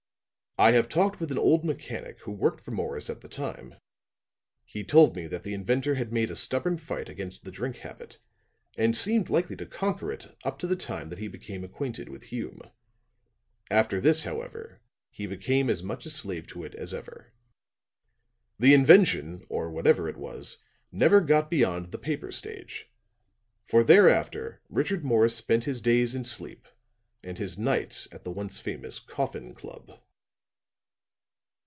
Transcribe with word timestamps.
I 0.57 0.73
have 0.73 0.89
talked 0.89 1.19
with 1.19 1.31
an 1.31 1.39
old 1.39 1.63
mechanic 1.65 2.19
who 2.19 2.31
worked 2.31 2.61
for 2.63 2.69
Morris 2.71 3.09
at 3.09 3.21
the 3.21 3.29
time; 3.29 3.75
he 4.65 4.83
told 4.83 5.15
me 5.15 5.25
that 5.25 5.41
the 5.43 5.55
inventor 5.55 5.95
had 5.95 6.11
made 6.11 6.29
a 6.29 6.35
stubborn 6.35 6.75
fight 6.77 7.07
against 7.09 7.45
the 7.45 7.51
drink 7.51 7.77
habit 7.77 8.19
and 8.77 8.95
seemed 8.95 9.29
likely 9.31 9.55
to 9.55 9.65
conquer 9.65 10.11
it 10.11 10.37
up 10.43 10.59
to 10.59 10.67
the 10.67 10.75
time 10.75 11.09
that 11.09 11.17
he 11.19 11.27
became 11.29 11.63
acquainted 11.63 12.09
with 12.09 12.25
Hume. 12.25 12.59
After 13.71 13.99
this, 13.99 14.21
however, 14.23 14.81
he 15.09 15.25
became 15.25 15.67
as 15.67 15.81
much 15.81 16.05
a 16.05 16.11
slave 16.11 16.45
to 16.47 16.63
it 16.63 16.75
as 16.75 16.93
ever. 16.93 17.33
The 18.59 18.73
invention, 18.75 19.43
or 19.49 19.71
whatever 19.71 20.07
it 20.09 20.17
was, 20.17 20.57
never 20.91 21.21
got 21.21 21.49
beyond 21.49 21.91
the 21.91 21.97
paper 21.97 22.31
stage; 22.31 22.91
for 23.65 23.83
thereafter 23.83 24.61
Richard 24.69 25.03
Morris 25.03 25.35
spent 25.35 25.63
his 25.63 25.81
days 25.81 26.13
in 26.13 26.23
sleep 26.23 26.67
and 27.23 27.39
his 27.39 27.57
nights 27.57 28.07
at 28.11 28.25
the 28.25 28.31
once 28.31 28.59
famous 28.59 28.99
Coffin 28.99 29.55
Club.'" 29.55 29.99